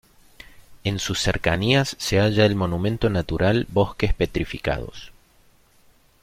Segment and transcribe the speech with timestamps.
[0.83, 5.11] En sus cercanías se halla el monumento natural Bosques Petrificados.